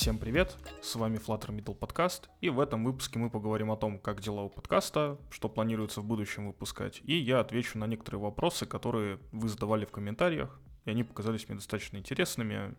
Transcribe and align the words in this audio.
Всем 0.00 0.16
привет, 0.16 0.56
с 0.80 0.94
вами 0.94 1.16
Flutter 1.18 1.48
Middle 1.48 1.76
Podcast, 1.76 2.28
и 2.40 2.50
в 2.50 2.60
этом 2.60 2.84
выпуске 2.84 3.18
мы 3.18 3.30
поговорим 3.30 3.72
о 3.72 3.76
том, 3.76 3.98
как 3.98 4.20
дела 4.20 4.42
у 4.42 4.48
подкаста, 4.48 5.18
что 5.28 5.48
планируется 5.48 6.00
в 6.00 6.04
будущем 6.04 6.46
выпускать, 6.46 7.00
и 7.02 7.16
я 7.16 7.40
отвечу 7.40 7.78
на 7.78 7.86
некоторые 7.88 8.22
вопросы, 8.22 8.64
которые 8.64 9.18
вы 9.32 9.48
задавали 9.48 9.86
в 9.86 9.90
комментариях, 9.90 10.60
и 10.84 10.90
они 10.90 11.02
показались 11.02 11.48
мне 11.48 11.56
достаточно 11.56 11.96
интересными. 11.96 12.76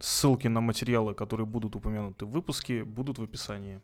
Ссылки 0.00 0.48
на 0.48 0.62
материалы, 0.62 1.12
которые 1.12 1.46
будут 1.46 1.76
упомянуты 1.76 2.24
в 2.24 2.30
выпуске, 2.30 2.82
будут 2.82 3.18
в 3.18 3.22
описании. 3.22 3.82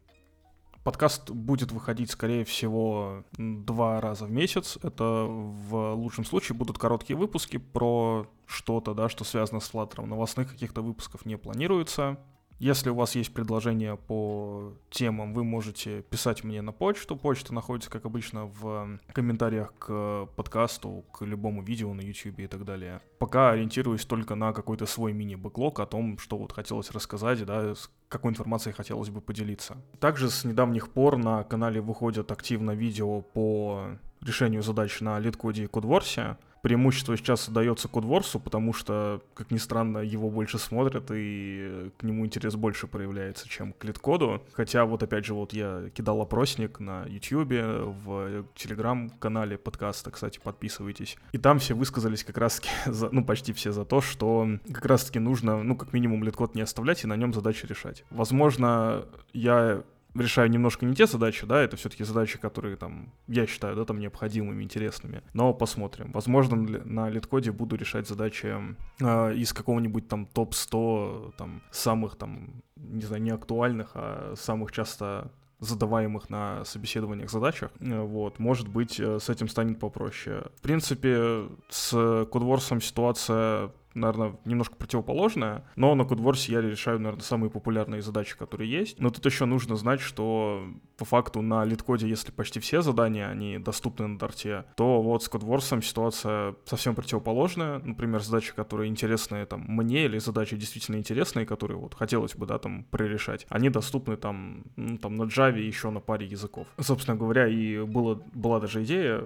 Подкаст 0.85 1.31
будет 1.31 1.71
выходить, 1.71 2.11
скорее 2.11 2.47
всего, 2.47 3.25
два 3.37 4.01
раза 4.01 4.25
в 4.25 4.31
месяц. 4.31 4.79
Это 4.83 5.27
в 5.29 5.93
лучшем 5.93 6.25
случае 6.25 6.57
будут 6.57 6.79
короткие 6.79 7.19
выпуски 7.19 7.59
про 7.59 8.27
что-то, 8.47 8.95
да, 8.95 9.11
что 9.11 9.23
связано 9.25 9.61
с 9.61 9.71
Flutter. 9.71 10.07
Новостных 10.07 10.51
каких-то 10.51 10.81
выпусков 10.81 11.27
не 11.27 11.37
планируется. 11.37 12.19
Если 12.59 12.89
у 12.91 12.95
вас 12.95 13.15
есть 13.15 13.35
предложения 13.35 13.97
по 13.97 14.73
темам, 14.91 15.35
вы 15.35 15.45
можете 15.45 16.03
писать 16.03 16.45
мне 16.45 16.63
на 16.63 16.73
почту. 16.73 17.17
Почта 17.17 17.53
находится, 17.53 17.91
как 17.91 18.05
обычно, 18.05 18.47
в 18.47 19.01
комментариях 19.13 19.75
к 19.79 20.29
подкасту, 20.37 21.05
к 21.13 21.25
любому 21.25 21.63
видео 21.63 21.93
на 21.95 22.01
YouTube 22.01 22.39
и 22.39 22.47
так 22.47 22.65
далее. 22.65 23.01
Пока 23.19 23.51
ориентируюсь 23.51 24.05
только 24.05 24.35
на 24.35 24.53
какой-то 24.53 24.87
свой 24.87 25.13
мини-бэклог 25.13 25.81
о 25.81 25.87
том, 25.87 26.19
что 26.19 26.39
вот 26.39 26.53
хотелось 26.53 26.91
рассказать, 26.93 27.45
да, 27.45 27.75
с 27.75 27.91
какой 28.09 28.31
информацией 28.31 28.75
хотелось 28.75 29.11
бы 29.11 29.21
поделиться. 29.21 29.77
Также 29.99 30.31
с 30.31 30.45
недавних 30.45 30.91
пор 30.91 31.17
на 31.17 31.43
канале 31.43 31.81
выходят 31.81 32.31
активно 32.31 32.71
видео 32.71 33.21
по 33.21 33.99
решению 34.23 34.63
задач 34.63 35.01
на 35.01 35.19
литкоде 35.19 35.65
и 35.65 35.67
кодворсе 35.67 36.39
преимущество 36.65 37.15
сейчас 37.19 37.51
дается 37.51 37.89
Кодворсу, 37.89 38.41
потому 38.41 38.73
что, 38.73 39.21
как 39.35 39.51
ни 39.51 39.59
странно, 39.59 39.99
его 39.99 40.31
больше 40.31 40.59
смотрят 40.59 41.11
и 41.13 41.91
к 41.99 42.03
нему 42.03 42.25
интерес 42.25 42.57
больше 42.57 42.87
проявляется, 42.87 43.47
чем 43.47 43.75
к 43.75 43.85
литкоду. 43.85 44.43
Хотя 44.55 44.87
вот 44.87 45.03
опять 45.03 45.27
же 45.27 45.35
вот 45.35 45.53
я 45.53 45.91
кидал 45.95 46.23
опросник 46.23 46.81
на 46.81 47.05
YouTube, 47.05 47.53
в 47.53 48.47
телеграм-канале 48.55 49.59
подкаста, 49.59 50.11
кстати, 50.11 50.41
подписывайтесь. 50.43 51.19
И 51.33 51.39
там 51.39 51.59
все 51.59 51.75
высказались 51.75 52.25
как 52.25 52.39
раз-таки, 52.39 52.71
за, 52.87 53.11
ну 53.13 53.23
почти 53.23 53.53
все 53.53 53.71
за 53.71 53.85
то, 53.85 54.01
что 54.01 54.49
как 54.73 54.87
раз-таки 54.87 55.19
нужно, 55.19 55.63
ну 55.63 55.77
как 55.77 55.93
минимум 55.93 56.25
литкод 56.25 56.55
не 56.55 56.63
оставлять 56.63 57.05
и 57.05 57.07
на 57.07 57.17
нем 57.17 57.35
задачи 57.35 57.67
решать. 57.67 58.07
Возможно, 58.09 59.05
я 59.35 59.85
решаю 60.15 60.51
немножко 60.51 60.87
не 60.87 60.95
те 60.95 61.07
задачи, 61.07 61.47
да, 61.47 61.61
это 61.61 61.77
все-таки 61.77 62.05
задачи, 62.05 62.39
которые 62.39 62.77
там, 62.77 63.13
я 63.27 63.47
считаю, 63.47 63.77
да, 63.77 63.85
там 63.85 63.99
необходимыми, 63.99 64.63
интересными. 64.63 65.23
Но 65.33 65.53
посмотрим. 65.53 66.13
Возможно, 66.13 66.57
на 66.57 67.09
литкоде 67.09 67.53
буду 67.53 67.77
решать 67.77 68.09
задачи 68.09 68.55
э, 69.01 69.35
из 69.35 69.53
какого-нибудь 69.53 70.09
там 70.09 70.27
топ-100, 70.27 71.35
там, 71.37 71.63
самых 71.71 72.17
там, 72.17 72.63
не 72.77 73.03
знаю, 73.03 73.23
не 73.23 73.31
актуальных, 73.31 73.91
а 73.95 74.35
самых 74.37 74.73
часто 74.73 75.31
задаваемых 75.61 76.31
на 76.31 76.65
собеседованиях 76.65 77.31
задачах. 77.31 77.71
Вот, 77.81 78.39
может 78.39 78.69
быть, 78.69 79.01
э, 79.01 79.19
с 79.19 79.29
этим 79.29 79.49
станет 79.49 79.81
попроще. 79.81 80.45
В 80.57 80.63
принципе, 80.63 81.49
с 81.69 82.27
кодворсом 82.31 82.81
ситуация 82.81 83.71
наверное, 83.95 84.37
немножко 84.45 84.77
противоположная, 84.77 85.65
но 85.77 85.95
на 85.95 86.03
Codewars 86.03 86.51
я 86.51 86.61
решаю, 86.61 86.99
наверное, 87.01 87.23
самые 87.23 87.51
популярные 87.51 88.03
задачи, 88.03 88.37
которые 88.37 88.71
есть. 88.71 89.01
Но 89.01 89.11
тут 89.11 89.25
еще 89.25 89.45
нужно 89.45 89.77
знать, 89.77 90.01
что 90.01 90.65
по 90.97 91.05
факту 91.05 91.43
на 91.43 91.65
литкоде, 91.65 92.09
если 92.09 92.31
почти 92.31 92.61
все 92.61 92.83
задания, 92.83 93.29
они 93.29 93.59
доступны 93.59 94.07
на 94.07 94.19
дарте, 94.19 94.65
то 94.77 95.03
вот 95.03 95.23
с 95.23 95.31
Codewars 95.31 95.83
ситуация 95.83 96.55
совсем 96.65 96.95
противоположная. 96.95 97.79
Например, 97.79 98.21
задачи, 98.21 98.55
которые 98.55 98.91
интересны 98.91 99.45
там 99.47 99.65
мне, 99.67 100.05
или 100.05 100.19
задачи 100.19 100.57
действительно 100.57 100.97
интересные, 100.97 101.47
которые 101.47 101.79
вот 101.79 101.95
хотелось 101.95 102.35
бы, 102.35 102.47
да, 102.47 102.59
там 102.59 102.85
прорешать, 102.85 103.47
они 103.49 103.71
доступны 103.71 104.17
там, 104.17 104.65
ну, 104.77 104.99
там 104.99 105.17
на 105.17 105.25
Java 105.25 105.59
и 105.59 105.67
еще 105.67 105.91
на 105.91 106.01
паре 106.01 106.27
языков. 106.27 106.67
Собственно 106.81 107.17
говоря, 107.17 107.49
и 107.49 107.83
было, 107.83 108.15
была 108.33 108.61
даже 108.61 108.83
идея 108.85 109.25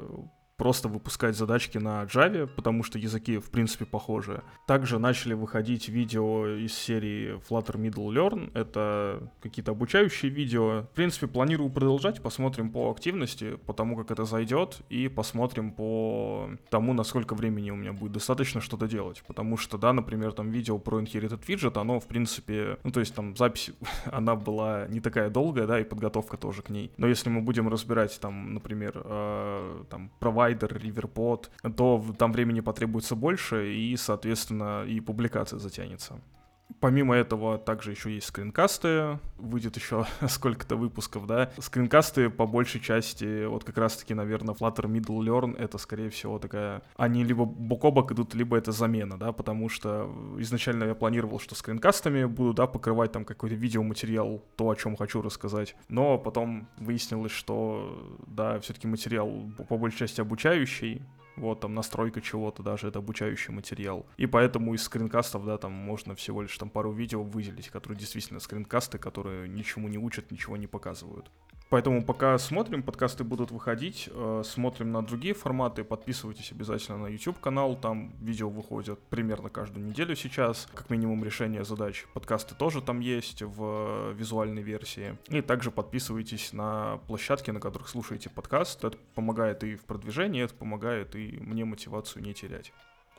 просто 0.59 0.89
выпускать 0.89 1.37
задачки 1.37 1.79
на 1.79 2.03
Java, 2.05 2.47
потому 2.47 2.83
что 2.83 2.99
языки, 2.99 3.39
в 3.39 3.51
принципе, 3.51 3.87
похожи. 3.87 4.43
Также 4.67 4.99
начали 4.99 5.33
выходить 5.33 5.89
видео 5.89 6.47
из 6.49 6.75
серии 6.75 7.41
Flutter 7.49 7.77
Middle 7.77 8.09
Learn. 8.13 8.51
Это 8.55 9.31
какие-то 9.41 9.71
обучающие 9.71 10.31
видео. 10.31 10.83
В 10.83 10.95
принципе, 10.95 11.29
планирую 11.29 11.71
продолжать. 11.71 12.21
Посмотрим 12.21 12.71
по 12.71 12.91
активности, 12.91 13.57
по 13.67 13.73
тому, 13.73 13.97
как 13.97 14.11
это 14.11 14.25
зайдет, 14.25 14.81
и 14.91 15.09
посмотрим 15.09 15.71
по 15.71 16.51
тому, 16.71 16.93
насколько 16.93 17.35
времени 17.35 17.71
у 17.71 17.77
меня 17.77 17.93
будет 17.93 18.13
достаточно 18.13 18.61
что-то 18.61 18.89
делать. 18.89 19.23
Потому 19.29 19.57
что, 19.57 19.79
да, 19.79 19.93
например, 19.93 20.33
там 20.33 20.51
видео 20.51 20.79
про 20.79 21.01
Inherited 21.01 21.47
Widget, 21.47 21.81
оно, 21.81 22.01
в 22.01 22.09
принципе, 22.09 22.79
ну, 22.83 22.91
то 22.91 22.99
есть 22.99 23.15
там 23.15 23.37
запись, 23.37 23.71
она 24.07 24.35
была 24.35 24.89
не 24.89 25.01
такая 25.01 25.31
долгая, 25.31 25.69
да, 25.69 25.79
и 25.79 25.85
подготовка 25.85 26.37
тоже 26.37 26.63
к 26.63 26.71
ней. 26.71 26.91
Но 26.97 27.07
если 27.07 27.31
мы 27.31 27.43
будем 27.43 27.69
разбирать 27.69 28.19
там, 28.21 28.55
например, 28.55 29.01
э, 29.05 29.85
там, 29.89 30.11
права 30.19 30.48
Rider, 30.49 30.81
Riverpod, 30.83 31.51
то 31.77 32.05
там 32.19 32.33
времени 32.33 32.61
потребуется 32.61 33.15
больше, 33.15 33.75
и, 33.75 33.97
соответственно, 33.97 34.85
и 34.85 35.01
публикация 35.01 35.59
затянется. 35.59 36.21
Помимо 36.81 37.15
этого, 37.15 37.59
также 37.59 37.91
еще 37.91 38.15
есть 38.15 38.29
скринкасты, 38.29 39.19
выйдет 39.37 39.77
еще 39.77 40.07
сколько-то 40.29 40.77
выпусков, 40.77 41.27
да. 41.27 41.51
Скринкасты 41.59 42.31
по 42.31 42.47
большей 42.47 42.81
части, 42.81 43.47
вот 43.47 43.65
как 43.65 43.79
раз-таки, 43.79 44.15
наверное, 44.15 44.55
Flutter 44.55 44.85
Middle 44.85 45.19
Learn, 45.19 45.57
это, 45.57 45.79
скорее 45.79 46.11
всего, 46.11 46.39
такая... 46.39 46.83
Они 46.97 47.25
либо 47.25 47.45
бок 47.45 47.85
о 47.85 47.91
бок 47.91 48.13
идут, 48.13 48.35
либо 48.35 48.57
это 48.57 48.73
замена, 48.73 49.19
да, 49.19 49.33
потому 49.33 49.69
что 49.69 50.11
изначально 50.39 50.85
я 50.85 50.95
планировал, 50.95 51.41
что 51.41 51.55
скринкастами 51.55 52.25
буду, 52.25 52.53
да, 52.53 52.67
покрывать 52.67 53.13
там 53.13 53.25
какой-то 53.25 53.57
видеоматериал, 53.57 54.43
то, 54.57 54.71
о 54.71 54.77
чем 54.77 54.97
хочу 54.97 55.23
рассказать. 55.23 55.75
Но 55.89 56.19
потом 56.19 56.69
выяснилось, 56.77 57.33
что, 57.33 58.17
да, 58.27 58.61
все-таки 58.61 58.87
материал 58.87 59.51
по 59.69 59.77
большей 59.79 59.99
части 59.99 60.21
обучающий, 60.21 61.03
вот 61.39 61.61
там 61.61 61.75
настройка 61.75 62.21
чего-то 62.21 62.63
даже, 62.63 62.89
это 62.89 62.99
обучающий 62.99 63.53
материал. 63.53 64.07
И 64.17 64.27
поэтому 64.27 64.75
из 64.75 64.83
скринкастов, 64.83 65.45
да, 65.45 65.59
там 65.59 65.73
можно 65.73 66.15
всего 66.15 66.43
лишь 66.43 66.57
там 66.59 66.71
пару 66.71 66.93
видео 66.93 67.23
выделить, 67.23 67.69
которые 67.69 67.99
действительно 67.99 68.41
скринкасты, 68.41 68.99
которые 68.99 69.49
ничему 69.49 69.89
не 69.89 69.99
учат, 69.99 70.31
ничего 70.31 70.57
не 70.57 70.67
показывают. 70.67 71.31
Поэтому 71.71 72.03
пока 72.03 72.39
смотрим, 72.39 72.83
подкасты 72.83 73.25
будут 73.25 73.51
выходить, 73.51 74.09
э, 74.11 74.43
смотрим 74.45 74.91
на 74.91 75.03
другие 75.03 75.35
форматы, 75.35 75.85
подписывайтесь 75.85 76.51
обязательно 76.51 76.97
на 76.97 77.07
YouTube 77.09 77.39
канал, 77.41 77.77
там 77.77 78.15
видео 78.21 78.49
выходят 78.49 78.99
примерно 79.11 79.51
каждую 79.51 79.85
неделю 79.85 80.17
сейчас, 80.17 80.67
как 80.75 80.89
минимум 80.89 81.23
решение 81.25 81.65
задач. 81.65 82.07
Подкасты 82.15 82.55
тоже 82.55 82.81
там 82.81 83.01
есть 83.01 83.43
в 83.43 84.13
визуальной 84.13 84.63
версии. 84.63 85.19
И 85.29 85.43
также 85.43 85.71
подписывайтесь 85.71 86.55
на 86.55 87.01
площадки, 87.07 87.51
на 87.51 87.61
которых 87.61 87.89
слушаете 87.89 88.31
подкаст. 88.31 88.83
Это 88.83 88.97
помогает 89.15 89.63
и 89.63 89.77
в 89.77 89.85
продвижении, 89.85 90.43
это 90.43 90.55
помогает 90.55 91.17
и 91.17 91.39
мне 91.39 91.67
мотивацию 91.67 92.23
не 92.23 92.33
терять. 92.33 92.73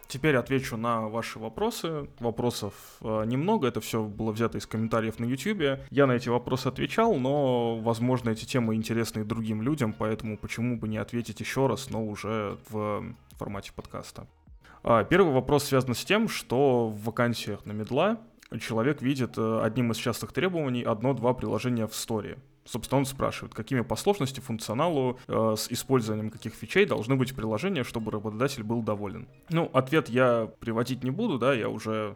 Теперь 0.10 0.38
отвечу 0.38 0.76
на 0.76 1.08
ваши 1.08 1.38
вопросы. 1.38 2.08
Вопросов 2.20 2.74
э, 3.02 3.26
немного, 3.28 3.68
это 3.68 3.80
все 3.80 4.04
было 4.04 4.32
взято 4.32 4.58
из 4.58 4.66
комментариев 4.66 5.20
на 5.20 5.26
YouTube. 5.26 5.82
Я 5.92 6.08
на 6.08 6.14
эти 6.14 6.30
вопросы 6.30 6.66
отвечал, 6.66 7.14
но, 7.14 7.78
возможно, 7.78 8.32
эти 8.32 8.44
темы 8.44 8.74
интересны 8.74 9.20
и 9.20 9.24
другим 9.24 9.62
людям, 9.62 9.94
поэтому 9.94 10.36
почему 10.36 10.80
бы 10.80 10.88
не 10.88 10.98
ответить 10.98 11.40
еще 11.42 11.68
раз, 11.68 11.92
но 11.92 12.04
уже 12.04 12.58
в 12.70 13.04
формате 13.38 13.72
подкаста. 13.76 14.26
А, 14.82 15.04
первый 15.04 15.32
вопрос 15.32 15.66
связан 15.66 15.94
с 15.94 16.04
тем, 16.04 16.28
что 16.28 16.88
в 16.88 17.04
вакансиях 17.04 17.68
на 17.68 17.74
медла 17.74 18.18
человек 18.60 19.04
видит 19.04 19.38
э, 19.38 19.62
одним 19.62 19.92
из 19.92 19.98
частых 19.98 20.34
требований 20.34 20.82
одно-два 20.82 21.36
приложения 21.36 21.86
в 21.86 21.94
сторе. 21.94 22.40
Собственно, 22.70 23.00
он 23.00 23.06
спрашивает, 23.06 23.56
какими 23.56 23.82
по 23.82 23.96
сложности, 23.96 24.42
функционалу, 24.42 25.20
э, 25.28 25.56
с 25.58 25.72
использованием 25.72 26.30
каких 26.30 26.54
фичей 26.54 26.86
должны 26.86 27.16
быть 27.16 27.36
приложения, 27.36 27.84
чтобы 27.84 28.12
работодатель 28.12 28.62
был 28.62 28.84
доволен. 28.84 29.28
Ну, 29.50 29.72
ответ 29.74 30.08
я 30.08 30.52
приводить 30.60 31.04
не 31.04 31.10
буду, 31.10 31.40
да, 31.40 31.54
я 31.56 31.68
уже 31.68 32.16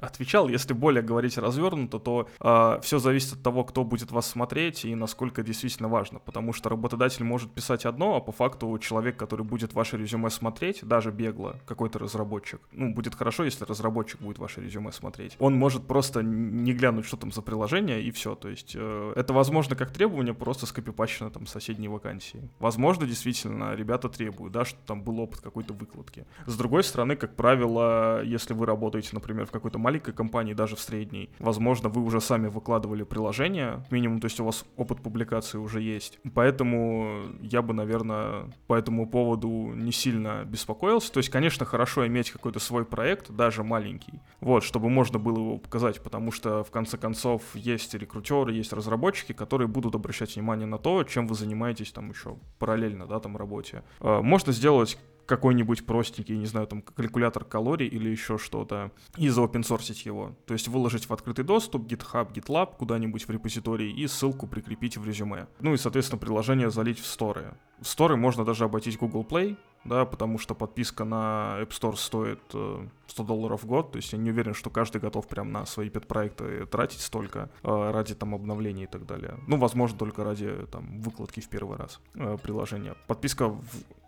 отвечал. 0.00 0.48
Если 0.48 0.72
более 0.72 1.02
говорить 1.02 1.38
развернуто, 1.38 1.98
то 1.98 2.28
э, 2.40 2.80
все 2.82 2.98
зависит 2.98 3.34
от 3.34 3.42
того, 3.42 3.64
кто 3.64 3.84
будет 3.84 4.10
вас 4.10 4.26
смотреть 4.26 4.84
и 4.84 4.94
насколько 4.94 5.42
действительно 5.42 5.88
важно. 5.88 6.18
Потому 6.18 6.52
что 6.52 6.68
работодатель 6.68 7.24
может 7.24 7.50
писать 7.52 7.86
одно, 7.86 8.16
а 8.16 8.20
по 8.20 8.32
факту 8.32 8.78
человек, 8.78 9.16
который 9.16 9.44
будет 9.44 9.72
ваше 9.72 9.96
резюме 9.96 10.30
смотреть, 10.30 10.80
даже 10.82 11.10
бегло, 11.10 11.60
какой-то 11.66 11.98
разработчик, 11.98 12.60
ну, 12.72 12.92
будет 12.94 13.14
хорошо, 13.14 13.44
если 13.44 13.64
разработчик 13.64 14.20
будет 14.20 14.38
ваше 14.38 14.60
резюме 14.62 14.92
смотреть. 14.92 15.36
Он 15.38 15.54
может 15.54 15.86
просто 15.86 16.22
не 16.22 16.72
глянуть, 16.72 17.06
что 17.06 17.16
там 17.16 17.32
за 17.32 17.42
приложение, 17.42 18.02
и 18.02 18.10
все. 18.10 18.34
То 18.34 18.48
есть 18.48 18.74
э, 18.76 19.12
это 19.16 19.32
возможно 19.32 19.76
как 19.76 19.92
требование, 19.92 20.34
просто 20.34 20.66
скопипачено 20.66 21.30
там 21.30 21.46
соседней 21.46 21.88
вакансии. 21.88 22.48
Возможно, 22.58 23.06
действительно, 23.06 23.74
ребята 23.74 24.08
требуют, 24.08 24.52
да, 24.52 24.64
что 24.64 24.78
там 24.86 25.02
был 25.02 25.20
опыт 25.20 25.40
какой-то 25.40 25.72
выкладки. 25.74 26.26
С 26.46 26.56
другой 26.56 26.84
стороны, 26.84 27.16
как 27.16 27.34
правило, 27.36 28.22
если 28.22 28.54
вы 28.54 28.66
работаете, 28.66 29.10
например, 29.12 29.46
в 29.46 29.50
какой 29.50 29.65
какой-то 29.66 29.78
маленькой 29.78 30.14
компании, 30.14 30.54
даже 30.54 30.76
в 30.76 30.80
средней, 30.80 31.28
возможно, 31.40 31.88
вы 31.88 32.02
уже 32.02 32.20
сами 32.20 32.46
выкладывали 32.46 33.02
приложение, 33.02 33.84
минимум, 33.90 34.20
то 34.20 34.26
есть 34.26 34.38
у 34.38 34.44
вас 34.44 34.64
опыт 34.76 35.00
публикации 35.00 35.58
уже 35.58 35.80
есть. 35.82 36.20
Поэтому 36.34 37.22
я 37.40 37.62
бы, 37.62 37.74
наверное, 37.74 38.44
по 38.68 38.74
этому 38.74 39.08
поводу 39.08 39.48
не 39.74 39.90
сильно 39.90 40.44
беспокоился. 40.44 41.12
То 41.12 41.18
есть, 41.18 41.30
конечно, 41.30 41.66
хорошо 41.66 42.06
иметь 42.06 42.30
какой-то 42.30 42.60
свой 42.60 42.84
проект, 42.84 43.30
даже 43.30 43.64
маленький, 43.64 44.20
вот, 44.40 44.62
чтобы 44.62 44.88
можно 44.88 45.18
было 45.18 45.38
его 45.38 45.58
показать, 45.58 46.00
потому 46.00 46.30
что, 46.30 46.62
в 46.62 46.70
конце 46.70 46.96
концов, 46.96 47.42
есть 47.54 47.92
рекрутеры, 47.94 48.52
есть 48.52 48.72
разработчики, 48.72 49.32
которые 49.32 49.66
будут 49.66 49.96
обращать 49.96 50.36
внимание 50.36 50.66
на 50.66 50.78
то, 50.78 51.02
чем 51.02 51.26
вы 51.26 51.34
занимаетесь 51.34 51.90
там 51.90 52.10
еще 52.10 52.36
параллельно, 52.60 53.06
да, 53.06 53.18
там 53.18 53.36
работе. 53.36 53.82
А, 53.98 54.22
можно 54.22 54.52
сделать 54.52 54.96
какой-нибудь 55.26 55.84
простенький, 55.84 56.36
не 56.36 56.46
знаю, 56.46 56.66
там, 56.66 56.82
калькулятор 56.82 57.44
калорий 57.44 57.86
или 57.86 58.08
еще 58.08 58.38
что-то, 58.38 58.92
и 59.16 59.28
заопенсорсить 59.28 60.06
его. 60.06 60.34
То 60.46 60.54
есть 60.54 60.68
выложить 60.68 61.08
в 61.08 61.12
открытый 61.12 61.44
доступ, 61.44 61.86
GitHub, 61.86 62.32
GitLab 62.32 62.76
куда-нибудь 62.76 63.26
в 63.26 63.30
репозитории 63.30 63.90
и 63.90 64.06
ссылку 64.06 64.46
прикрепить 64.46 64.96
в 64.96 65.04
резюме. 65.06 65.46
Ну 65.60 65.74
и, 65.74 65.76
соответственно, 65.76 66.18
приложение 66.18 66.70
залить 66.70 67.00
в 67.00 67.06
сторы. 67.06 67.54
В 67.80 67.86
сторы 67.86 68.16
можно 68.16 68.44
даже 68.44 68.64
обойтись 68.64 68.96
Google 68.96 69.26
Play, 69.28 69.56
да, 69.86 70.04
потому 70.04 70.38
что 70.38 70.54
подписка 70.54 71.04
на 71.04 71.58
App 71.60 71.68
Store 71.68 71.96
стоит 71.96 72.40
100 72.48 72.88
э, 73.22 73.26
долларов 73.26 73.62
в 73.62 73.66
год, 73.66 73.92
то 73.92 73.96
есть 73.96 74.12
я 74.12 74.18
не 74.18 74.30
уверен, 74.30 74.54
что 74.54 74.70
каждый 74.70 75.00
готов 75.00 75.28
прям 75.28 75.52
на 75.52 75.66
свои 75.66 75.90
пет-проекты 75.90 76.66
тратить 76.66 77.00
столько 77.00 77.50
э, 77.62 77.90
ради 77.90 78.14
там 78.14 78.34
обновлений 78.34 78.84
и 78.84 78.86
так 78.86 79.06
далее. 79.06 79.38
Ну, 79.46 79.58
возможно, 79.58 79.98
только 79.98 80.24
ради 80.24 80.66
там 80.72 81.00
выкладки 81.00 81.40
в 81.40 81.48
первый 81.48 81.76
раз 81.76 82.00
э, 82.14 82.36
приложения. 82.42 82.96
Подписка 83.06 83.48
в, 83.48 83.64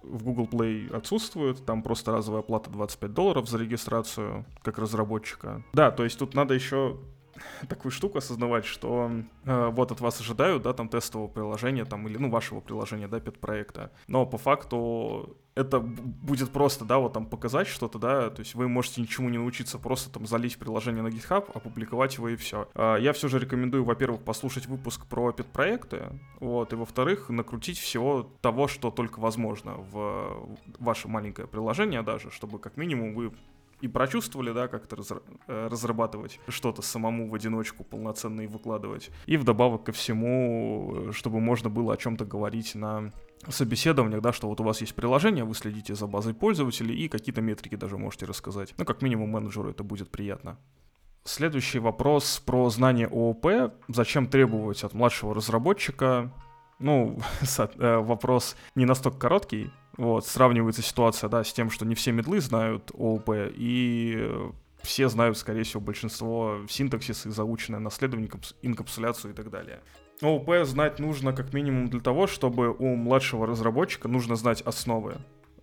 в 0.09 0.23
Google 0.23 0.47
Play 0.47 0.95
отсутствует, 0.95 1.65
там 1.65 1.83
просто 1.83 2.13
разовая 2.13 2.43
плата 2.43 2.71
25 2.71 3.13
долларов 3.13 3.49
за 3.49 3.59
регистрацию 3.59 4.45
как 4.63 4.79
разработчика. 4.79 5.63
Да, 5.73 5.91
то 5.91 6.05
есть 6.05 6.19
тут 6.19 6.35
надо 6.35 6.55
еще 6.55 6.99
такую 7.69 7.93
штуку 7.93 8.19
осознавать, 8.19 8.65
что 8.65 9.11
э, 9.45 9.69
вот 9.69 9.93
от 9.93 10.01
вас 10.01 10.21
ожидают, 10.21 10.63
да, 10.63 10.73
там 10.73 10.89
тестового 10.89 11.29
приложения, 11.29 11.85
там, 11.85 12.07
или, 12.09 12.19
ну, 12.19 12.31
вашего 12.31 12.61
приложения, 12.61 13.09
да, 13.09 13.21
пет-проекта. 13.21 13.91
Но 14.07 14.27
по 14.27 14.39
факту 14.39 15.37
это 15.59 15.81
будет 15.81 16.51
просто, 16.51 16.85
да, 16.85 16.99
вот 16.99 17.13
там 17.15 17.27
показать 17.27 17.67
что-то, 17.67 17.99
да, 17.99 18.31
то 18.31 18.41
есть 18.41 18.55
вы 18.55 18.69
можете 18.69 19.01
ничему 19.01 19.29
не 19.29 19.39
научиться, 19.39 19.79
просто 19.79 20.11
там 20.11 20.25
залить 20.25 20.57
приложение 20.57 21.03
на 21.03 21.09
GitHub, 21.09 21.51
опубликовать 21.53 22.15
его 22.15 22.29
и 22.29 22.37
все. 22.37 22.69
А, 22.75 22.97
я 22.97 23.13
все 23.13 23.27
же 23.27 23.41
рекомендую, 23.41 23.85
во-первых, 23.85 24.23
послушать 24.23 24.67
выпуск 24.67 25.07
про 25.07 25.33
пет-проекты, 25.33 26.13
вот, 26.39 26.73
и 26.73 26.77
во-вторых, 26.77 27.29
накрутить 27.29 27.79
всего 27.79 28.31
того, 28.41 28.69
что 28.69 28.93
только 28.93 29.19
возможно 29.19 29.75
в 29.75 30.49
ваше 30.79 31.09
маленькое 31.09 31.49
приложение 31.49 32.03
даже, 32.03 32.31
чтобы 32.31 32.61
как 32.61 32.77
минимум 32.77 33.15
вы 33.15 33.33
и 33.81 33.89
прочувствовали, 33.89 34.53
да, 34.53 34.69
как-то 34.69 34.97
э, 35.47 35.69
разрабатывать 35.71 36.41
что-то 36.49 36.83
самому 36.83 37.29
в 37.29 37.35
одиночку 37.35 37.85
полноценно 37.85 38.43
и 38.43 38.47
выкладывать. 38.47 39.11
И 39.27 39.37
вдобавок 39.37 39.85
ко 39.85 39.93
всему, 39.93 41.13
чтобы 41.13 41.41
можно 41.41 41.71
было 41.71 41.95
о 41.95 41.97
чем-то 41.97 42.25
говорить 42.25 42.75
на 42.75 43.13
собеседованиях, 43.49 44.21
да, 44.21 44.33
что 44.33 44.49
вот 44.49 44.61
у 44.61 44.65
вас 44.65 44.81
есть 44.81 44.95
приложение, 44.95 45.45
вы 45.45 45.55
следите 45.55 45.95
за 45.95 46.07
базой 46.07 46.35
пользователей 46.35 46.95
и 46.97 47.09
какие-то 47.09 47.41
метрики 47.41 47.77
даже 47.77 47.97
можете 47.97 48.27
рассказать. 48.27 48.75
Ну, 48.79 48.85
как 48.85 49.03
минимум 49.03 49.31
менеджеру 49.31 49.71
это 49.71 49.85
будет 49.85 50.11
приятно. 50.11 50.59
Следующий 51.25 51.79
вопрос 51.79 52.43
про 52.45 52.69
знание 52.71 53.07
ООП. 53.07 53.73
Зачем 53.89 54.27
требовать 54.27 54.83
от 54.83 54.95
младшего 54.95 55.35
разработчика? 55.35 56.33
Ну, 56.79 57.19
э, 57.59 57.99
вопрос 57.99 58.57
не 58.75 58.87
настолько 58.87 59.19
короткий, 59.19 59.71
вот, 59.99 60.25
сравнивается 60.27 60.81
ситуация, 60.81 61.29
да, 61.29 61.45
с 61.45 61.53
тем, 61.53 61.71
что 61.71 61.85
не 61.85 61.95
все 61.95 62.13
медлы 62.13 62.41
знают 62.41 62.93
ООП, 62.95 63.31
и 63.55 64.33
все 64.81 65.09
знают, 65.09 65.37
скорее 65.37 65.65
всего, 65.65 65.81
большинство 65.81 66.61
синтаксисы, 66.69 67.31
заученное 67.31 67.81
наследование, 67.81 68.31
инкапсуляцию 68.63 69.33
и 69.33 69.37
так 69.37 69.51
далее. 69.51 69.81
ООП 70.23 70.65
знать 70.65 71.01
нужно 71.01 71.33
как 71.33 71.53
минимум 71.53 71.89
для 71.89 72.01
того, 72.01 72.27
чтобы 72.29 72.71
у 72.71 72.95
младшего 72.95 73.47
разработчика 73.47 74.09
нужно 74.09 74.37
знать 74.37 74.63
основы. 74.63 75.17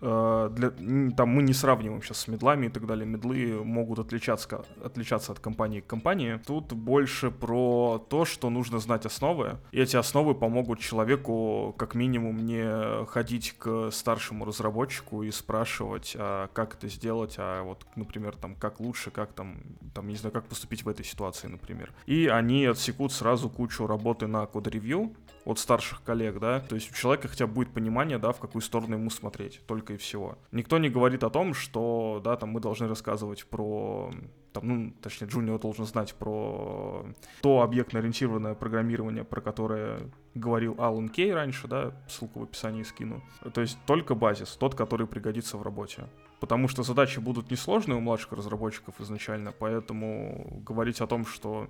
Э, 0.06 0.50
для, 0.52 0.69
там 1.16 1.30
мы 1.30 1.42
не 1.42 1.54
сравниваем 1.54 2.02
сейчас 2.04 2.19
с 2.19 2.28
медлами 2.28 2.68
и 2.68 2.69
так 2.69 2.86
далее. 2.86 3.06
Медлы 3.07 3.63
могут 3.63 4.00
отличаться, 4.00 4.63
отличаться 4.84 5.31
от 5.31 5.40
компании 5.40 5.80
к 5.80 5.88
компании. 5.88 6.40
Тут 6.46 6.74
больше 6.74 7.31
про 7.31 7.98
то, 8.10 8.24
что 8.25 8.50
нужно 8.50 8.80
знать 8.80 9.06
основы. 9.06 9.57
И 9.72 9.80
эти 9.80 9.98
основы 9.98 10.36
помогут 10.36 10.80
человеку 10.80 11.74
как 11.78 11.96
минимум 11.96 12.46
не 12.46 13.06
ходить 13.07 13.56
к 13.57 13.90
старшему 13.92 14.46
разработчику 14.46 15.24
и 15.24 15.31
спрашивать, 15.31 16.16
а 16.19 16.50
как 16.54 16.75
это 16.75 16.88
сделать, 16.88 17.36
а 17.38 17.63
вот, 17.63 17.86
например, 17.96 18.36
там, 18.36 18.56
как 18.56 18.80
лучше, 18.80 19.10
как 19.10 19.34
там, 19.34 19.57
там, 19.94 20.07
не 20.07 20.16
знаю, 20.16 20.34
как 20.34 20.46
поступить 20.46 20.84
в 20.84 20.90
этой 20.90 21.04
ситуации, 21.04 21.48
например. 21.48 21.92
И 22.06 22.28
они 22.28 22.66
отсекут 22.66 23.12
сразу 23.12 23.50
кучу 23.50 23.88
работы 23.88 24.28
на 24.28 24.46
код-ревью, 24.46 25.16
от 25.45 25.59
старших 25.59 26.03
коллег, 26.03 26.39
да, 26.39 26.59
то 26.59 26.75
есть 26.75 26.92
у 26.92 26.95
человека 26.95 27.27
хотя 27.27 27.47
бы 27.47 27.53
будет 27.53 27.69
понимание, 27.69 28.18
да, 28.18 28.31
в 28.31 28.39
какую 28.39 28.62
сторону 28.62 28.95
ему 28.95 29.09
смотреть, 29.09 29.62
только 29.68 29.94
и 29.94 29.97
всего. 29.97 30.38
Никто 30.51 30.77
не 30.80 30.89
говорит 30.89 31.24
о 31.24 31.30
том, 31.30 31.53
что, 31.53 32.19
да, 32.24 32.36
там 32.36 32.50
мы 32.50 32.59
должны 32.59 32.88
рассказывать 32.88 33.45
про 33.45 34.12
там, 34.56 34.68
ну, 34.68 34.94
точнее, 35.01 35.27
Джуниор 35.27 35.59
должен 35.59 35.86
знать 35.86 36.15
про 36.15 37.06
то 37.42 37.62
объектно-ориентированное 37.62 38.56
программирование, 38.56 39.25
про 39.25 39.42
которое 39.42 40.09
говорил 40.33 40.75
Алан 40.80 41.09
Кей 41.09 41.33
раньше, 41.33 41.68
да, 41.68 41.92
ссылку 42.07 42.39
в 42.39 42.44
описании 42.44 42.83
скину. 42.83 43.21
То 43.53 43.59
есть 43.59 43.77
только 43.86 44.15
базис, 44.15 44.56
тот, 44.56 44.74
который 44.74 45.07
пригодится 45.07 45.57
в 45.57 45.62
работе. 45.62 46.06
Потому 46.39 46.69
что 46.69 46.83
задачи 46.83 47.19
будут 47.19 47.51
несложные 47.51 47.97
у 47.97 48.01
младших 48.01 48.31
разработчиков 48.31 49.00
изначально, 49.01 49.51
поэтому 49.51 50.62
говорить 50.65 51.01
о 51.01 51.07
том, 51.07 51.25
что 51.25 51.68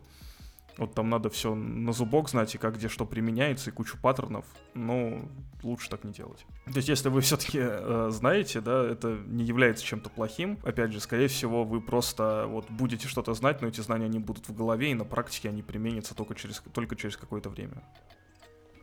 вот 0.78 0.94
там 0.94 1.10
надо 1.10 1.30
все 1.30 1.56
на 1.56 1.94
зубок 1.94 2.30
знать, 2.30 2.54
и 2.56 2.58
как 2.58 2.76
где 2.76 2.90
что 2.90 3.06
применяется, 3.06 3.70
и 3.70 3.74
кучу 3.74 3.98
паттернов. 4.02 4.46
Ну, 4.74 5.30
лучше 5.64 5.90
так 5.90 6.04
не 6.04 6.12
делать. 6.12 6.46
То 6.66 6.76
есть, 6.76 6.90
если 6.90 7.10
вы 7.10 7.22
все-таки 7.22 7.60
э, 7.62 8.10
знаете, 8.12 8.60
да, 8.60 8.86
это 8.86 9.18
не 9.26 9.46
является 9.46 9.86
чем-то 9.86 10.10
плохим. 10.10 10.60
Опять 10.64 10.92
же, 10.92 11.00
скорее 11.00 11.28
всего, 11.28 11.64
вы 11.64 11.82
просто 11.82 12.46
вот 12.48 12.70
будете 12.70 13.08
что-то 13.08 13.34
знать, 13.34 13.62
но 13.62 13.70
эти 13.70 13.82
знания 13.82 14.10
не 14.10 14.20
будут 14.20 14.50
в 14.50 14.56
голове, 14.56 14.92
и 14.92 14.94
на 14.94 15.06
практике 15.06 15.50
они 15.50 15.62
применятся 15.62 16.14
только 16.14 16.36
через, 16.36 16.62
только 16.74 16.96
через 16.96 17.16
какое-то 17.16 17.50
время. 17.50 17.84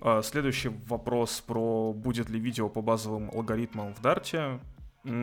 А, 0.00 0.22
следующий 0.22 0.70
вопрос 0.88 1.42
про 1.46 1.92
будет 1.92 2.30
ли 2.30 2.40
видео 2.40 2.68
по 2.68 2.80
базовым 2.80 3.30
алгоритмам 3.32 3.94
в 3.94 4.00
Дарте. 4.00 4.60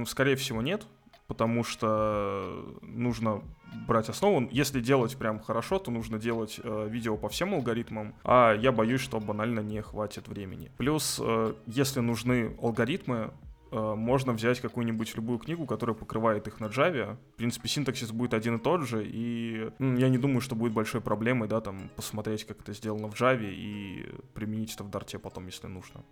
Скорее 0.05 0.35
всего, 0.35 0.61
нет 0.61 0.85
потому 1.29 1.63
что 1.63 2.65
нужно 2.81 3.43
брать 3.87 4.09
основу. 4.09 4.49
Если 4.51 4.81
делать 4.81 5.15
прям 5.15 5.39
хорошо, 5.39 5.77
то 5.77 5.91
нужно 5.91 6.17
делать 6.17 6.59
э, 6.61 6.87
видео 6.89 7.17
по 7.17 7.29
всем 7.29 7.53
алгоритмам, 7.53 8.15
а 8.23 8.55
я 8.55 8.71
боюсь, 8.71 8.99
что 8.99 9.19
банально 9.19 9.59
не 9.59 9.81
хватит 9.81 10.27
времени. 10.27 10.71
Плюс, 10.77 11.21
э, 11.23 11.53
если 11.67 11.99
нужны 11.99 12.57
алгоритмы, 12.59 13.31
э, 13.71 13.93
можно 13.95 14.33
взять 14.33 14.59
какую-нибудь 14.59 15.15
любую 15.15 15.37
книгу, 15.37 15.67
которая 15.67 15.95
покрывает 15.95 16.47
их 16.47 16.59
на 16.59 16.65
Java. 16.65 17.17
В 17.33 17.37
принципе, 17.37 17.69
синтаксис 17.69 18.11
будет 18.11 18.33
один 18.33 18.55
и 18.55 18.59
тот 18.59 18.87
же, 18.87 19.05
и 19.05 19.69
ну, 19.77 19.97
я 19.97 20.09
не 20.09 20.17
думаю, 20.17 20.41
что 20.41 20.55
будет 20.55 20.73
большой 20.73 20.99
проблемой, 20.99 21.47
да, 21.47 21.61
там, 21.61 21.91
посмотреть, 21.95 22.43
как 22.43 22.61
это 22.61 22.73
сделано 22.73 23.07
в 23.07 23.13
Java 23.13 23.47
и 23.47 24.09
применить 24.33 24.73
это 24.73 24.83
в 24.83 24.89
Dart 24.89 25.19
потом, 25.19 25.45
если 25.45 25.67
нужно. 25.67 26.03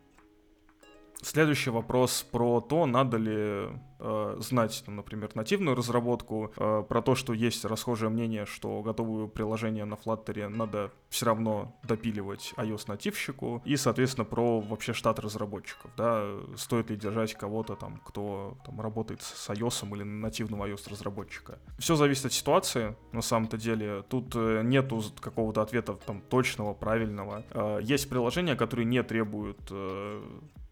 Следующий 1.22 1.72
вопрос 1.72 2.24
про 2.32 2.62
то, 2.62 2.86
надо 2.86 3.18
ли 3.18 3.70
э, 4.00 4.36
знать, 4.40 4.84
там, 4.86 4.98
например, 4.98 5.32
нативную 5.34 5.76
разработку, 5.76 6.54
э, 6.56 6.84
про 6.88 7.02
то, 7.02 7.16
что 7.16 7.34
есть 7.34 7.66
расхожее 7.66 8.10
мнение, 8.10 8.46
что 8.46 8.82
готовые 8.84 9.28
приложения 9.28 9.86
на 9.86 9.96
Flutter 9.96 10.48
надо 10.48 10.92
все 11.10 11.26
равно 11.26 11.76
допиливать 11.84 12.54
iOS-нативщику, 12.58 13.64
и, 13.66 13.78
соответственно, 13.78 14.26
про 14.26 14.60
вообще 14.60 14.94
штат 14.94 15.20
разработчиков, 15.20 15.90
да, 15.98 16.24
стоит 16.56 16.92
ли 16.92 16.96
держать 16.96 17.34
кого-то 17.34 17.76
там, 17.76 18.00
кто 18.06 18.58
там 18.64 18.80
работает 18.80 19.22
с 19.24 19.50
iOS 19.50 19.92
или 19.96 20.04
нативного 20.04 20.68
iOS-разработчика. 20.68 21.58
Все 21.80 21.96
зависит 21.96 22.26
от 22.26 22.34
ситуации, 22.34 22.96
на 23.12 23.22
самом-то 23.22 23.58
деле. 23.58 24.04
Тут 24.10 24.36
э, 24.36 24.62
нету 24.64 25.02
какого-то 25.20 25.64
ответа 25.64 25.94
там 25.94 26.22
точного, 26.22 26.74
правильного. 26.74 27.44
Э, 27.52 27.80
есть 27.82 28.08
приложения, 28.08 28.56
которые 28.56 28.86
не 28.86 29.02
требуют 29.02 29.60
э, 29.72 30.22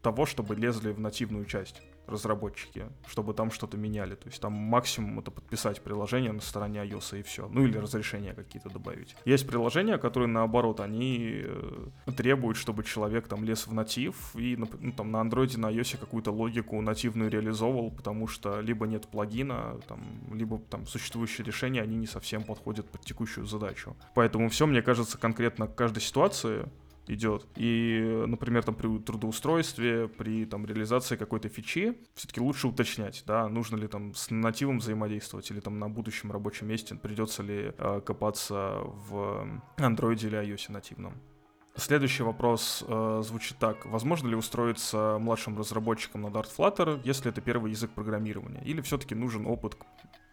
того, 0.06 0.28
чтобы 0.28 0.56
лезли 0.56 0.92
в 0.92 1.00
нативную 1.00 1.46
часть 1.46 1.82
разработчики, 2.06 2.86
чтобы 3.08 3.34
там 3.34 3.50
что-то 3.50 3.76
меняли. 3.76 4.14
То 4.14 4.28
есть 4.28 4.40
там 4.40 4.54
максимум 4.54 5.18
это 5.20 5.32
подписать 5.32 5.82
приложение 5.82 6.32
на 6.32 6.42
стороне 6.42 6.82
iOS 6.82 7.20
и 7.20 7.24
все. 7.24 7.48
Ну 7.50 7.66
или 7.66 7.80
разрешения 7.80 8.36
какие-то 8.36 8.70
добавить. 8.70 9.16
Есть 9.26 9.48
приложения, 9.48 9.98
которые 9.98 10.28
наоборот, 10.28 10.80
они 10.80 11.42
э, 11.44 11.88
требуют, 12.16 12.58
чтобы 12.58 12.84
человек 12.84 13.28
там 13.28 13.44
лез 13.44 13.66
в 13.66 13.74
натив 13.74 14.36
и 14.36 14.56
ну, 14.56 14.68
там 14.92 15.12
на 15.12 15.22
андроиде, 15.22 15.58
на 15.58 15.72
iOS 15.72 15.98
какую-то 15.98 16.32
логику 16.32 16.80
нативную 16.82 17.32
реализовывал, 17.32 17.90
потому 17.90 18.28
что 18.28 18.62
либо 18.62 18.86
нет 18.86 19.08
плагина, 19.08 19.80
там, 19.88 20.04
либо 20.32 20.60
там 20.60 20.86
существующие 20.86 21.48
решения, 21.48 21.82
они 21.82 21.96
не 21.96 22.08
совсем 22.08 22.44
подходят 22.44 22.88
под 22.92 23.02
текущую 23.02 23.48
задачу. 23.48 23.96
Поэтому 24.14 24.50
все, 24.50 24.68
мне 24.68 24.84
кажется, 24.84 25.18
конкретно 25.18 25.68
к 25.68 25.74
каждой 25.74 26.02
ситуации 26.02 26.70
идет. 27.08 27.48
И, 27.56 28.24
например, 28.28 28.64
там 28.64 28.76
при 28.76 28.98
трудоустройстве, 29.00 30.08
при 30.08 30.46
там 30.46 30.66
реализации 30.66 31.16
какой-то 31.16 31.50
фичи, 31.50 31.98
все-таки 32.16 32.42
лучше 32.42 32.68
уточнять, 32.68 33.24
да, 33.26 33.48
нужно 33.48 33.76
ли 33.76 33.88
там 33.88 34.14
с 34.14 34.30
нативом 34.32 34.80
взаимодействовать 34.80 35.50
или 35.52 35.60
там 35.60 35.80
на 35.80 35.90
будущем 35.90 36.32
рабочем 36.32 36.68
месте 36.68 36.96
придется 36.96 37.44
ли 37.44 37.74
э, 37.78 38.02
копаться 38.06 38.80
в 38.84 39.48
Android 39.78 40.26
или 40.26 40.38
iOS 40.38 40.72
нативном. 40.72 41.14
Следующий 41.78 42.24
вопрос 42.24 42.86
э, 42.88 43.22
звучит 43.26 43.58
так. 43.58 43.86
Возможно 43.86 44.30
ли 44.30 44.36
устроиться 44.36 45.18
младшим 45.20 45.58
разработчиком 45.58 46.22
на 46.22 46.28
Dart 46.28 46.48
Flutter, 46.58 47.02
если 47.04 47.30
это 47.30 47.42
первый 47.42 47.72
язык 47.72 47.92
программирования? 47.92 48.62
Или 48.64 48.80
все-таки 48.80 49.14
нужен 49.14 49.46
опыт 49.46 49.76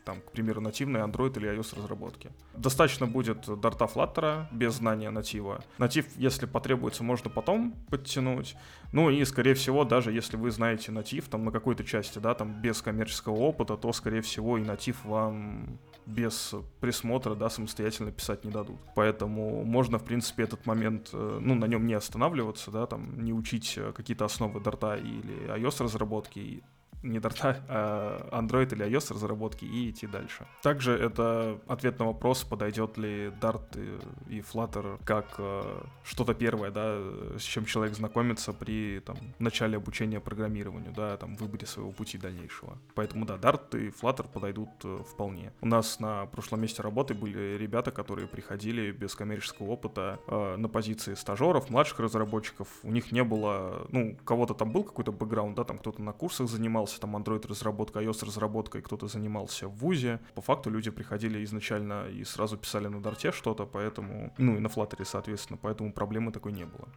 там, 0.04 0.20
к 0.20 0.32
примеру, 0.32 0.60
нативной 0.60 1.00
Android 1.00 1.36
или 1.36 1.50
iOS 1.50 1.76
разработки. 1.76 2.30
Достаточно 2.54 3.06
будет 3.06 3.46
дарта 3.60 3.84
Flutter 3.84 4.46
без 4.52 4.74
знания 4.74 5.10
натива. 5.10 5.62
Натив, 5.78 6.06
если 6.16 6.46
потребуется, 6.46 7.04
можно 7.04 7.30
потом 7.30 7.74
подтянуть. 7.88 8.56
Ну 8.92 9.10
и, 9.10 9.24
скорее 9.24 9.54
всего, 9.54 9.84
даже 9.84 10.12
если 10.12 10.36
вы 10.36 10.50
знаете 10.50 10.92
натив 10.92 11.28
там 11.28 11.44
на 11.44 11.50
какой-то 11.50 11.84
части, 11.84 12.18
да, 12.18 12.34
там 12.34 12.60
без 12.60 12.82
коммерческого 12.82 13.36
опыта, 13.36 13.76
то, 13.76 13.92
скорее 13.92 14.22
всего, 14.22 14.58
и 14.58 14.62
натив 14.62 15.04
вам 15.04 15.78
без 16.06 16.54
присмотра, 16.80 17.34
да, 17.34 17.48
самостоятельно 17.48 18.10
писать 18.10 18.44
не 18.44 18.50
дадут. 18.50 18.78
Поэтому 18.96 19.64
можно, 19.64 19.98
в 19.98 20.04
принципе, 20.04 20.42
этот 20.42 20.66
момент, 20.66 21.10
э, 21.12 21.38
ну, 21.40 21.54
на 21.54 21.66
нем 21.66 21.86
не 21.86 21.94
останавливаться, 21.94 22.70
да, 22.70 22.86
там, 22.86 23.22
не 23.22 23.32
учить 23.32 23.74
э, 23.76 23.92
какие-то 23.92 24.24
основы 24.24 24.60
дарта 24.60 24.96
или 24.96 25.48
iOS 25.56 25.84
разработки, 25.84 26.62
не 27.02 27.18
Dart, 27.18 27.62
а 27.68 28.28
Android 28.32 28.72
или 28.72 28.86
iOS 28.86 29.14
разработки 29.14 29.64
и 29.64 29.90
идти 29.90 30.06
дальше. 30.06 30.46
Также 30.62 30.92
это 30.92 31.58
ответ 31.66 31.98
на 31.98 32.06
вопрос, 32.06 32.44
подойдет 32.44 32.98
ли 32.98 33.28
Dart 33.40 34.00
и, 34.28 34.40
Flutter 34.40 35.00
как 35.04 35.26
э, 35.38 35.84
что-то 36.04 36.34
первое, 36.34 36.70
да, 36.70 36.98
с 37.38 37.42
чем 37.42 37.64
человек 37.64 37.94
знакомится 37.94 38.52
при 38.52 39.00
там, 39.00 39.16
начале 39.38 39.76
обучения 39.76 40.20
программированию, 40.20 40.92
да, 40.92 41.16
там, 41.16 41.36
выборе 41.36 41.66
своего 41.66 41.92
пути 41.92 42.18
дальнейшего. 42.18 42.78
Поэтому, 42.94 43.24
да, 43.24 43.36
Dart 43.36 43.78
и 43.78 43.90
Flutter 43.90 44.28
подойдут 44.28 44.70
э, 44.84 45.02
вполне. 45.08 45.52
У 45.60 45.66
нас 45.66 46.00
на 46.00 46.26
прошлом 46.26 46.60
месте 46.60 46.82
работы 46.82 47.14
были 47.14 47.56
ребята, 47.56 47.90
которые 47.90 48.26
приходили 48.26 48.90
без 48.92 49.14
коммерческого 49.14 49.70
опыта 49.70 50.20
э, 50.26 50.56
на 50.56 50.68
позиции 50.68 51.14
стажеров, 51.14 51.70
младших 51.70 52.00
разработчиков. 52.00 52.68
У 52.82 52.92
них 52.92 53.12
не 53.12 53.24
было, 53.24 53.86
ну, 53.90 54.16
кого-то 54.24 54.54
там 54.54 54.72
был 54.72 54.84
какой-то 54.84 55.12
бэкграунд, 55.12 55.56
да, 55.56 55.64
там 55.64 55.78
кто-то 55.78 56.02
на 56.02 56.12
курсах 56.12 56.48
занимался, 56.48 56.91
занимался 56.92 57.00
там 57.00 57.16
Android 57.16 57.48
разработкой, 57.48 58.04
iOS 58.04 58.24
разработкой, 58.24 58.82
кто-то 58.82 59.08
занимался 59.08 59.68
в 59.68 59.76
ВУЗе. 59.78 60.18
По 60.34 60.42
факту 60.42 60.70
люди 60.70 60.90
приходили 60.90 61.44
изначально 61.44 62.08
и 62.08 62.24
сразу 62.24 62.56
писали 62.56 62.88
на 62.88 63.00
Дарте 63.00 63.32
что-то, 63.32 63.66
поэтому, 63.66 64.32
ну 64.38 64.56
и 64.56 64.60
на 64.60 64.68
Flutter, 64.68 65.04
соответственно, 65.04 65.58
поэтому 65.62 65.92
проблемы 65.92 66.32
такой 66.32 66.52
не 66.52 66.64
было. 66.64 66.88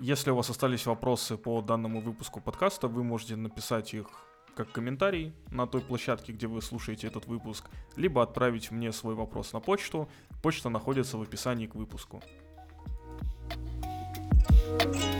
Если 0.00 0.32
у 0.32 0.36
вас 0.36 0.50
остались 0.50 0.86
вопросы 0.86 1.36
по 1.36 1.62
данному 1.62 2.00
выпуску 2.00 2.40
подкаста, 2.40 2.88
вы 2.88 3.04
можете 3.04 3.36
написать 3.36 3.94
их 3.94 4.06
как 4.56 4.72
комментарий 4.72 5.32
на 5.50 5.66
той 5.66 5.80
площадке, 5.80 6.32
где 6.32 6.46
вы 6.46 6.62
слушаете 6.62 7.06
этот 7.06 7.26
выпуск, 7.26 7.64
либо 7.96 8.22
отправить 8.22 8.72
мне 8.72 8.92
свой 8.92 9.14
вопрос 9.14 9.52
на 9.52 9.60
почту. 9.60 10.08
Почта 10.42 10.70
находится 10.70 11.18
в 11.18 11.22
описании 11.22 11.66
к 11.66 11.74
выпуску. 11.74 12.22
thank 14.78 14.94
you 14.94 15.19